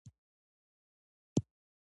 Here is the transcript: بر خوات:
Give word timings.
بر 0.05 0.11
خوات: 1.37 1.47